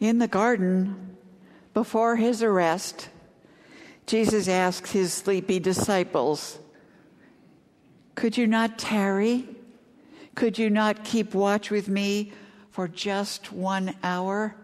[0.00, 1.16] In the garden,
[1.72, 3.08] before his arrest,
[4.06, 6.58] Jesus asks his sleepy disciples,
[8.14, 9.48] Could you not tarry?
[10.34, 12.32] Could you not keep watch with me
[12.70, 14.54] for just one hour?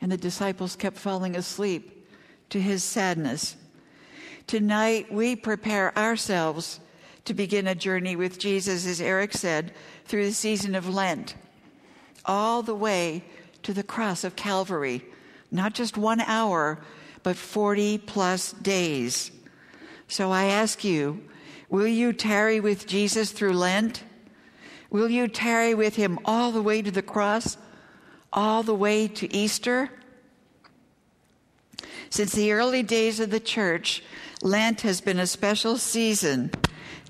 [0.00, 2.08] And the disciples kept falling asleep
[2.50, 3.56] to his sadness.
[4.46, 6.80] Tonight, we prepare ourselves
[7.24, 9.72] to begin a journey with Jesus, as Eric said,
[10.04, 11.34] through the season of Lent,
[12.24, 13.24] all the way
[13.66, 15.04] to the cross of Calvary.
[15.50, 16.78] Not just one hour,
[17.24, 19.32] but 40 plus days.
[20.06, 21.24] So I ask you,
[21.68, 24.04] will you tarry with Jesus through Lent?
[24.88, 27.58] Will you tarry with him all the way to the cross,
[28.32, 29.90] all the way to Easter?
[32.08, 34.04] Since the early days of the church,
[34.42, 36.52] Lent has been a special season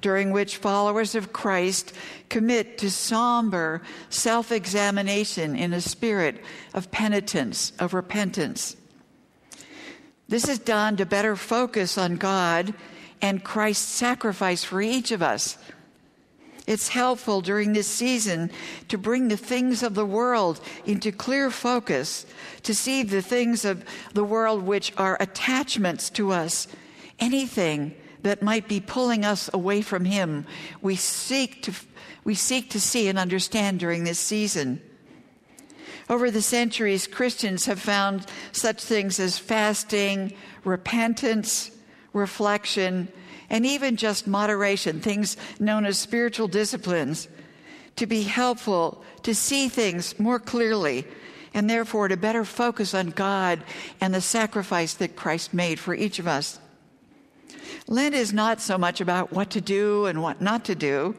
[0.01, 1.93] during which followers of Christ
[2.29, 6.43] commit to somber self examination in a spirit
[6.75, 8.77] of penitence, of repentance.
[10.29, 12.75] This is done to better focus on God
[13.23, 15.57] and Christ's sacrifice for each of us.
[16.67, 18.51] It's helpful during this season
[18.89, 22.27] to bring the things of the world into clear focus,
[22.65, 26.67] to see the things of the world which are attachments to us,
[27.21, 27.95] anything
[28.27, 30.47] that might be pulling us away from Him.
[30.83, 31.73] We seek to,
[32.25, 34.83] we seek to see and understand during this season.
[36.11, 40.33] Over the centuries, Christians have found such things as fasting,
[40.65, 41.71] repentance,
[42.13, 43.09] reflection,
[43.49, 47.29] and even just moderation, things known as spiritual disciplines,
[47.95, 51.07] to be helpful to see things more clearly
[51.55, 53.63] and therefore to better focus on God
[54.01, 56.59] and the sacrifice that Christ made for each of us.
[57.89, 61.15] Lent is not so much about what to do and what not to do.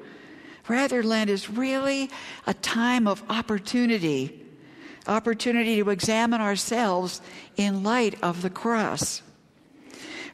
[0.68, 2.10] Rather, Lent is really
[2.46, 4.44] a time of opportunity,
[5.08, 7.22] opportunity to examine ourselves
[7.56, 9.22] in light of the cross.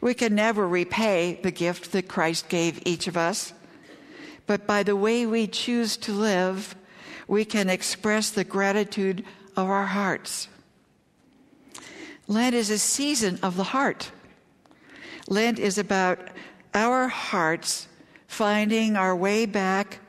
[0.02, 3.54] We can never repay the gift that Christ gave each of us,
[4.48, 6.76] but by the way we choose to live,
[7.28, 9.24] we can express the gratitude
[9.56, 10.50] of our hearts.
[12.28, 14.12] Lent is a season of the heart.
[15.28, 16.20] Lent is about
[16.74, 17.88] our hearts
[18.28, 20.00] finding our way back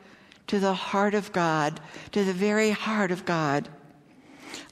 [0.47, 1.81] to the heart of God,
[2.13, 3.69] to the very heart of God.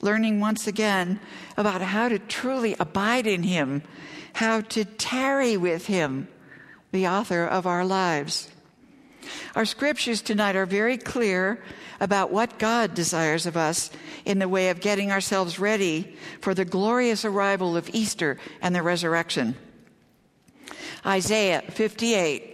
[0.01, 1.21] Learning once again
[1.57, 3.83] about how to truly abide in Him,
[4.35, 6.29] how to tarry with Him,
[6.93, 8.51] the author of our lives.
[9.55, 11.63] Our scriptures tonight are very clear
[12.01, 13.91] about what God desires of us
[14.25, 18.83] in the way of getting ourselves ready for the glorious arrival of Easter and the
[18.83, 19.57] resurrection.
[21.05, 22.53] Isaiah 58.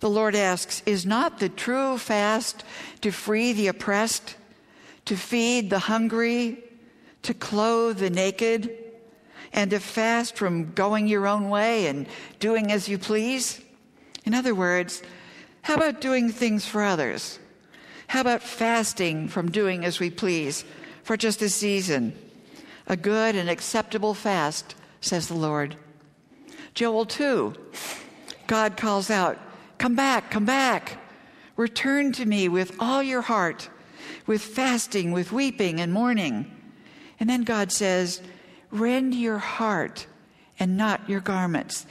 [0.00, 2.64] The Lord asks, Is not the true fast
[3.02, 4.36] to free the oppressed,
[5.04, 6.62] to feed the hungry,
[7.22, 8.70] to clothe the naked,
[9.52, 12.06] and to fast from going your own way and
[12.38, 13.60] doing as you please?
[14.24, 15.02] In other words,
[15.62, 17.38] how about doing things for others?
[18.06, 20.64] How about fasting from doing as we please
[21.02, 22.16] for just a season?
[22.86, 25.76] A good and acceptable fast, says the Lord.
[26.74, 27.54] Joel 2,
[28.46, 29.38] God calls out,
[29.78, 30.98] Come back, come back.
[31.56, 33.68] Return to me with all your heart,
[34.26, 36.50] with fasting, with weeping and mourning.
[37.18, 38.22] And then God says,
[38.70, 40.06] Rend your heart
[40.58, 41.86] and not your garments.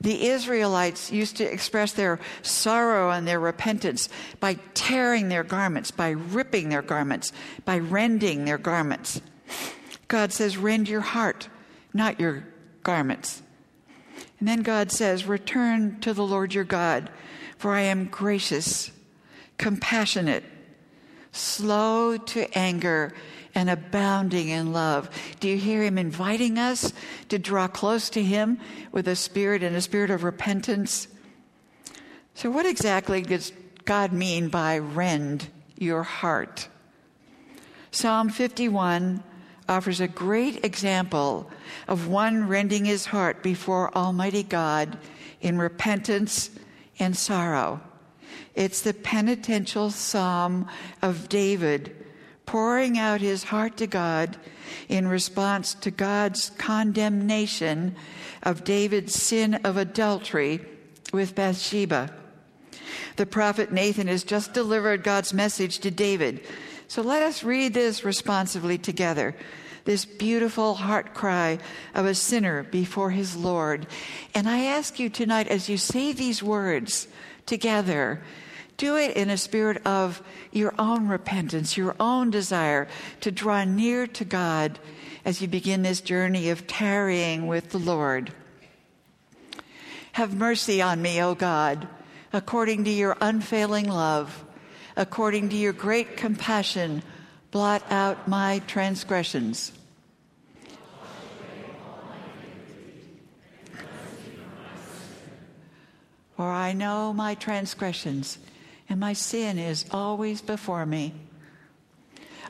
[0.00, 4.08] The Israelites used to express their sorrow and their repentance
[4.40, 7.32] by tearing their garments, by ripping their garments,
[7.64, 9.22] by rending their garments.
[10.08, 11.48] God says, Rend your heart,
[11.92, 12.44] not your
[12.82, 13.42] garments.
[14.38, 17.10] And then God says, Return to the Lord your God,
[17.56, 18.90] for I am gracious,
[19.58, 20.44] compassionate,
[21.32, 23.14] slow to anger,
[23.54, 25.08] and abounding in love.
[25.40, 26.92] Do you hear him inviting us
[27.28, 28.58] to draw close to him
[28.90, 31.08] with a spirit and a spirit of repentance?
[32.34, 33.52] So, what exactly does
[33.84, 36.68] God mean by rend your heart?
[37.92, 39.22] Psalm 51
[39.68, 41.50] offers a great example
[41.88, 44.98] of one rending his heart before Almighty God
[45.40, 46.50] in repentance
[46.98, 47.80] and sorrow.
[48.54, 50.68] It's the penitential psalm
[51.02, 51.94] of David
[52.46, 54.36] pouring out his heart to God
[54.88, 57.96] in response to God's condemnation
[58.42, 60.60] of David's sin of adultery
[61.12, 62.12] with Bathsheba.
[63.16, 66.44] The prophet Nathan has just delivered God's message to David.
[66.88, 69.34] So let us read this responsively together
[69.84, 71.58] this beautiful heart cry
[71.94, 73.86] of a sinner before his Lord.
[74.34, 77.06] And I ask you tonight, as you say these words
[77.46, 78.22] together,
[78.76, 82.88] Do it in a spirit of your own repentance, your own desire
[83.20, 84.78] to draw near to God
[85.24, 88.32] as you begin this journey of tarrying with the Lord.
[90.12, 91.88] Have mercy on me, O God,
[92.32, 94.44] according to your unfailing love,
[94.96, 97.02] according to your great compassion,
[97.54, 99.70] blot out my transgressions.
[106.36, 108.38] For I know my transgressions,
[108.88, 111.14] and my sin is always before me.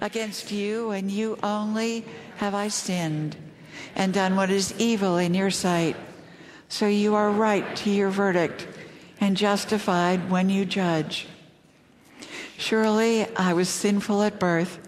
[0.01, 2.07] Against you and you only
[2.39, 3.37] have I sinned
[3.95, 5.97] and done what is evil in your sight.
[6.71, 8.67] So you are right to your verdict
[9.21, 11.27] and justified when you judge.
[12.57, 14.79] Surely I was sinful at birth,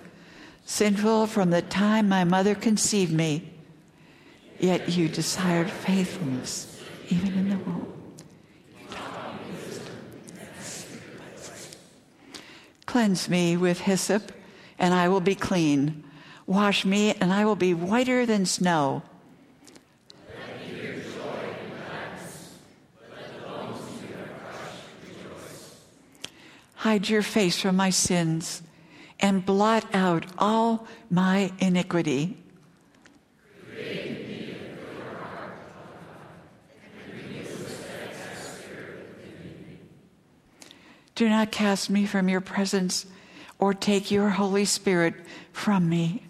[0.66, 3.50] sinful from the time my mother conceived me.
[4.58, 7.92] Yet you desired faithfulness even in the womb.
[12.84, 14.32] Cleanse me with hyssop,
[14.78, 16.04] and I will be clean.
[16.46, 19.02] Wash me, and I will be whiter than snow.
[26.74, 28.62] Hide your face from my sins
[29.20, 32.36] and blot out all my iniquity.
[41.14, 43.06] Do not cast me from your presence
[43.58, 45.14] or take your Holy Spirit
[45.50, 46.25] from me.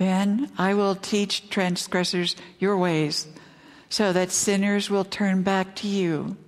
[0.00, 3.28] Then I will teach transgressors your ways,
[3.90, 6.38] so that sinners will turn back to you.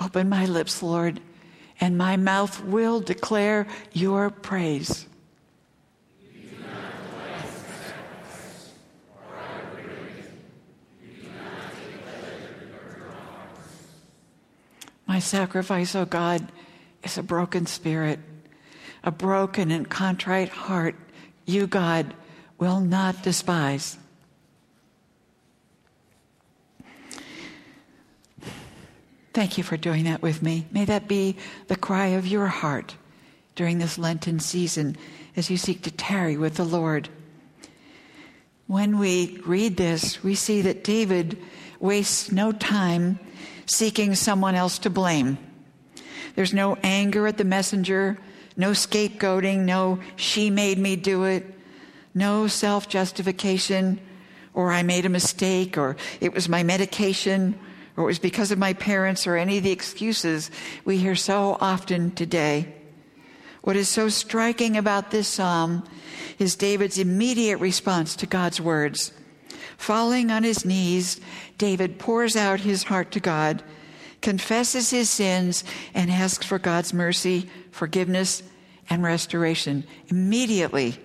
[0.00, 1.18] Open my lips, Lord,
[1.80, 5.08] and my mouth will declare your praise.
[15.14, 16.44] My sacrifice, O oh God,
[17.04, 18.18] is a broken spirit,
[19.04, 20.96] a broken and contrite heart.
[21.46, 22.12] You, God,
[22.58, 23.96] will not despise.
[29.32, 30.66] Thank you for doing that with me.
[30.72, 31.36] May that be
[31.68, 32.96] the cry of your heart
[33.54, 34.96] during this Lenten season
[35.36, 37.08] as you seek to tarry with the Lord.
[38.66, 41.40] When we read this, we see that David
[41.78, 43.20] wastes no time
[43.66, 45.38] seeking someone else to blame.
[46.34, 48.18] There's no anger at the messenger,
[48.56, 51.46] no scapegoating, no she made me do it,
[52.14, 54.00] no self justification,
[54.52, 57.58] or I made a mistake, or it was my medication,
[57.96, 60.50] or it was because of my parents, or any of the excuses
[60.84, 62.72] we hear so often today.
[63.62, 65.84] What is so striking about this psalm
[66.38, 69.12] is David's immediate response to God's words.
[69.76, 71.20] Falling on his knees,
[71.58, 73.62] David pours out his heart to God,
[74.20, 78.42] confesses his sins, and asks for God's mercy, forgiveness,
[78.88, 80.98] and restoration immediately.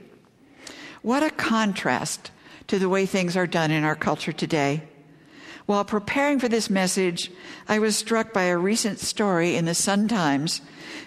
[1.02, 2.32] What a contrast
[2.68, 4.84] to the way things are done in our culture today.
[5.66, 7.32] While preparing for this message,
[7.68, 10.62] I was struck by a recent story in the Sun Times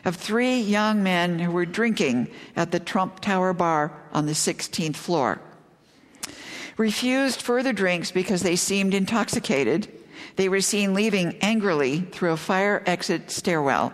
[0.05, 4.97] of three young men who were drinking at the Trump Tower bar on the 16th
[4.97, 5.41] floor
[6.77, 9.89] refused further drinks because they seemed intoxicated.
[10.37, 13.93] They were seen leaving angrily through a fire exit stairwell.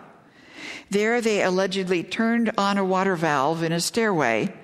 [0.90, 4.54] There, they allegedly turned on a water valve in a stairway,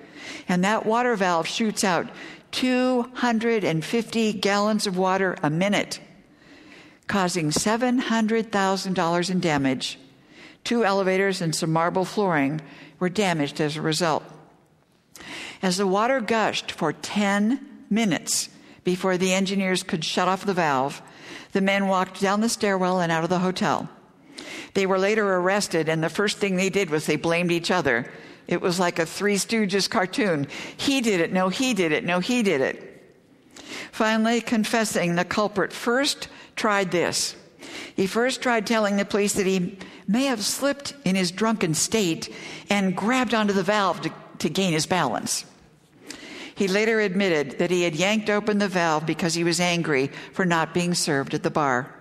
[0.48, 2.08] and that water valve shoots out
[2.52, 6.00] 250 gallons of water a minute,
[7.08, 9.98] causing $700,000 in damage.
[10.62, 12.60] Two elevators and some marble flooring
[12.98, 14.22] were damaged as a result.
[15.60, 18.48] As the water gushed for 10 minutes
[18.82, 21.00] before the engineers could shut off the valve,
[21.52, 23.88] the men walked down the stairwell and out of the hotel.
[24.74, 28.10] They were later arrested, and the first thing they did was they blamed each other.
[28.46, 30.48] It was like a Three Stooges cartoon.
[30.76, 32.90] He did it, no, he did it, no, he did it.
[33.92, 37.36] Finally, confessing, the culprit first tried this.
[37.94, 42.34] He first tried telling the police that he may have slipped in his drunken state
[42.68, 45.44] and grabbed onto the valve to, to gain his balance.
[46.54, 50.44] He later admitted that he had yanked open the valve because he was angry for
[50.44, 51.92] not being served at the bar.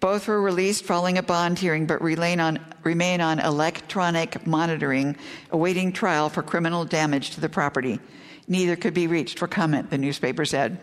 [0.00, 5.16] Both were released following a bond hearing, but remain on, remain on electronic monitoring,
[5.50, 8.00] awaiting trial for criminal damage to the property.
[8.46, 10.78] Neither could be reached for comment, the newspaper said.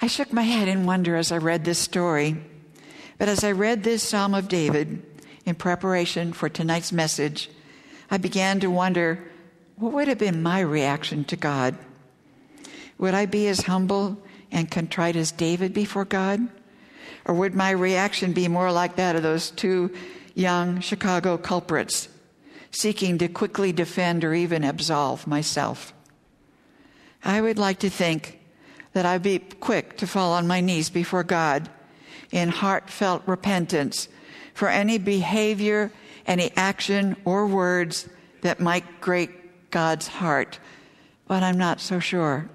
[0.00, 2.36] I shook my head in wonder as I read this story.
[3.18, 5.02] But as I read this Psalm of David
[5.44, 7.50] in preparation for tonight's message,
[8.10, 9.30] I began to wonder
[9.76, 11.76] what would have been my reaction to God?
[12.98, 16.40] Would I be as humble and contrite as David before God?
[17.24, 19.92] Or would my reaction be more like that of those two
[20.34, 22.08] young Chicago culprits
[22.70, 25.92] seeking to quickly defend or even absolve myself?
[27.24, 28.40] I would like to think
[28.92, 31.68] that I'd be quick to fall on my knees before God
[32.30, 34.08] in heartfelt repentance
[34.52, 35.90] for any behavior,
[36.26, 38.08] any action, or words
[38.42, 39.30] that might grate
[39.74, 40.60] God's heart.
[41.26, 42.48] But I'm not so sure.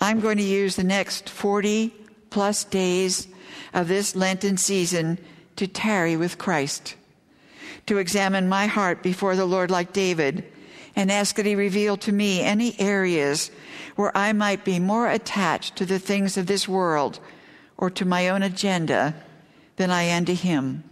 [0.00, 1.92] I'm going to use the next 40
[2.30, 3.26] plus days
[3.74, 5.18] of this Lenten season
[5.56, 6.94] to tarry with Christ,
[7.86, 10.44] to examine my heart before the Lord like David,
[10.94, 13.50] and ask that He reveal to me any areas
[13.96, 17.18] where I might be more attached to the things of this world
[17.76, 19.12] or to my own agenda
[19.74, 20.84] than I am to Him.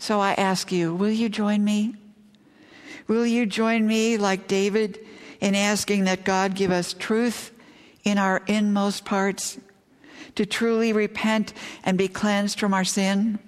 [0.00, 1.94] So I ask you, will you join me?
[3.08, 4.98] Will you join me, like David,
[5.40, 7.52] in asking that God give us truth
[8.04, 9.58] in our inmost parts
[10.34, 11.52] to truly repent
[11.84, 13.38] and be cleansed from our sin?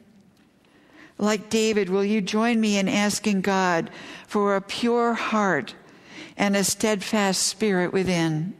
[1.19, 3.91] Like David, will you join me in asking God
[4.27, 5.75] for a pure heart
[6.37, 8.55] and a steadfast spirit within?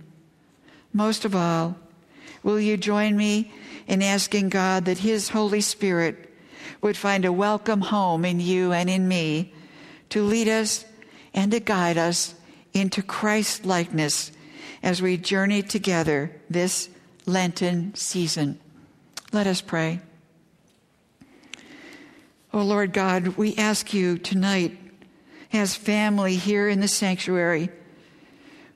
[0.93, 1.77] Most of all,
[2.45, 3.53] will you join me
[3.89, 6.33] in asking God that His Holy Spirit
[6.81, 9.53] would find a welcome home in you and in me
[10.15, 10.85] to lead us
[11.35, 12.37] and to guide us
[12.73, 14.31] into Christ likeness
[14.81, 16.89] as we journey together this
[17.27, 18.61] Lenten season.
[19.33, 19.99] Let us pray.
[22.53, 24.79] Oh Lord God, we ask you tonight,
[25.53, 27.71] as family here in the sanctuary,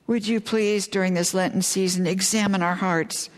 [0.07, 3.29] would you please, during this Lenten season, examine our hearts?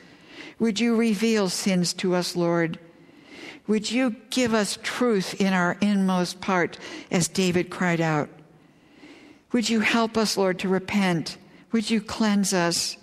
[0.57, 2.79] Would you reveal sins to us, Lord?
[3.71, 6.77] Would you give us truth in our inmost part,
[7.09, 8.27] as David cried out?
[9.53, 11.37] Would you help us, Lord, to repent?
[11.71, 12.97] Would you cleanse us?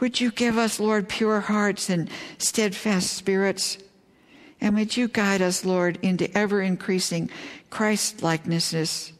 [0.00, 3.78] Would you give us, Lord, pure hearts and steadfast spirits?
[4.60, 7.30] And would you guide us, Lord, into ever increasing
[7.70, 9.14] Christ likenesses?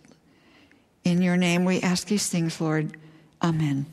[1.02, 2.94] In your name we ask these things, Lord.
[3.40, 3.86] Amen.